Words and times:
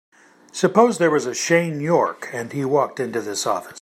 Suppose 0.51 0.97
there 0.97 1.11
was 1.11 1.27
a 1.27 1.35
Shane 1.35 1.79
York 1.79 2.31
and 2.33 2.51
he 2.51 2.65
walked 2.65 2.99
into 2.99 3.21
this 3.21 3.45
office. 3.45 3.69